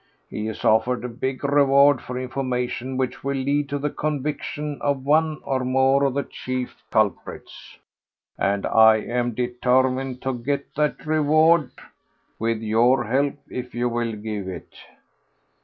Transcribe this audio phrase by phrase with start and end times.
[0.27, 5.05] He has offered a big reward for information which will lead to the conviction of
[5.05, 7.77] one or more of the chief culprits,
[8.35, 14.73] and I am determined to get that reward—with your help, if you will give it."